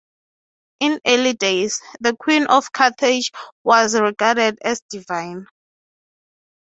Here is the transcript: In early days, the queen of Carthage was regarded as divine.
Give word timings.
In 0.79 0.99
early 1.05 1.33
days, 1.33 1.79
the 1.99 2.15
queen 2.17 2.47
of 2.47 2.71
Carthage 2.71 3.31
was 3.63 3.93
regarded 3.93 4.57
as 4.63 4.81
divine. 4.89 5.45